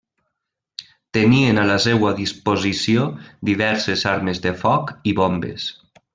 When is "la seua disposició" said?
1.71-3.05